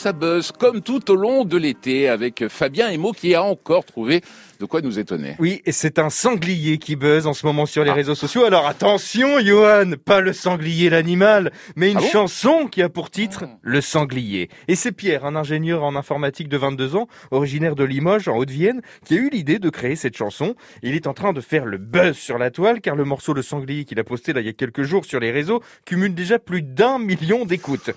[0.00, 4.22] ça buzz comme tout au long de l'été avec Fabien Emo qui a encore trouvé
[4.58, 5.36] de quoi nous étonner.
[5.38, 7.94] Oui, et c'est un sanglier qui buzz en ce moment sur les ah.
[7.94, 8.44] réseaux sociaux.
[8.44, 13.44] Alors attention, Johan, pas le sanglier l'animal, mais une ah chanson qui a pour titre
[13.46, 13.58] ah.
[13.60, 14.48] Le sanglier.
[14.68, 18.80] Et c'est Pierre, un ingénieur en informatique de 22 ans, originaire de Limoges en Haute-Vienne,
[19.04, 20.54] qui a eu l'idée de créer cette chanson.
[20.82, 23.42] Il est en train de faire le buzz sur la toile car le morceau Le
[23.42, 26.38] sanglier qu'il a posté là il y a quelques jours sur les réseaux cumule déjà
[26.38, 27.90] plus d'un million d'écoutes.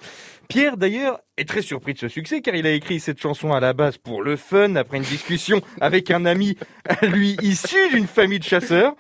[0.48, 3.60] Pierre, d'ailleurs, est très surpris de ce succès car il a écrit cette chanson à
[3.60, 6.58] la base pour le fun après une discussion avec un ami
[7.02, 8.94] lui issu d'une famille de chasseurs.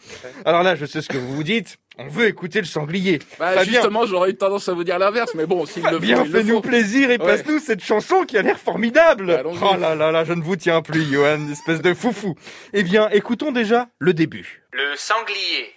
[0.45, 1.77] Alors là, je sais ce que vous vous dites.
[1.99, 3.19] On veut écouter le sanglier.
[3.37, 6.59] Bah, justement, j'aurais eu tendance à vous dire l'inverse, mais bon, s'il le Bien, fais-nous
[6.61, 9.43] plaisir et passe-nous cette chanson qui a l'air formidable.
[9.45, 12.33] oh là là là, je ne vous tiens plus, Johan, espèce de foufou.
[12.73, 14.63] Eh bien, écoutons déjà le début.
[14.71, 15.71] Le sanglier.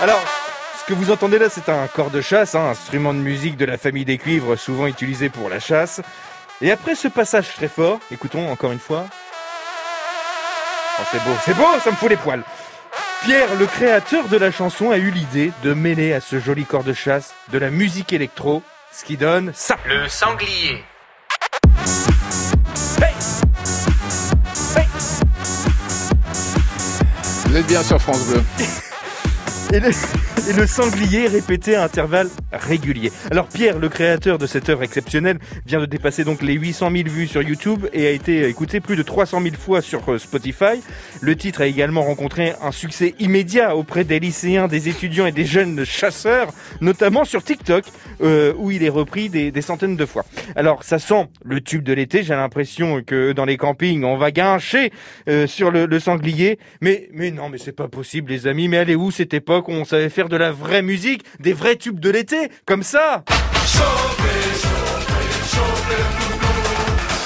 [0.00, 0.20] Alors,
[0.82, 3.64] ce que vous entendez là, c'est un corps de chasse, un instrument de musique de
[3.64, 6.00] la famille des cuivres, souvent utilisé pour la chasse.
[6.60, 9.06] Et après ce passage très fort, écoutons encore une fois.
[10.98, 12.42] Oh, c'est beau, c'est beau, ça me fout les poils.
[13.22, 16.82] Pierre, le créateur de la chanson, a eu l'idée de mêler à ce joli corps
[16.82, 18.60] de chasse de la musique électro,
[18.92, 19.76] ce qui donne ça.
[19.86, 20.82] Le sanglier.
[27.46, 28.42] Vous êtes bien sur France Bleu.
[29.74, 29.90] Et le,
[30.48, 33.12] et le sanglier répété à intervalles réguliers.
[33.30, 37.08] Alors Pierre, le créateur de cette œuvre exceptionnelle, vient de dépasser donc les 800 000
[37.08, 40.82] vues sur YouTube et a été écouté plus de 300 000 fois sur euh, Spotify.
[41.20, 45.44] Le titre a également rencontré un succès immédiat auprès des lycéens, des étudiants et des
[45.44, 47.84] jeunes chasseurs, notamment sur TikTok,
[48.22, 50.24] euh, où il est repris des, centaines de fois.
[50.56, 54.32] Alors ça sent le tube de l'été, j'ai l'impression que dans les campings, on va
[54.32, 54.92] guincher
[55.28, 56.58] euh, sur le, sanglier.
[56.80, 59.84] Mais, mais non, mais c'est pas possible les amis, mais allez où cette époque on
[59.84, 63.22] savait faire de la vraie musique, des vrais tubes de l'été, comme ça.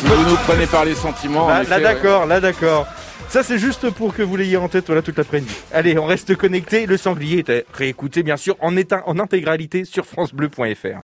[0.02, 1.48] vous nous prenez par les sentiments.
[1.48, 2.86] Là, d'accord, là d'accord.
[3.28, 5.54] Ça c'est juste pour que vous l'ayez en tête voilà toute l'après-midi.
[5.72, 6.86] Allez, on reste connecté.
[6.86, 10.86] Le sanglier est réécouté bien sûr en, en intégralité sur francebleu.fr.